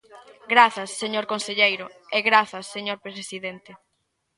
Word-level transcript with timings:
Grazas, 0.53 0.89
señor 1.01 1.25
conselleiro, 1.33 1.85
e 2.15 2.17
grazas, 2.29 2.65
señor 2.75 2.97
presidente. 3.05 3.71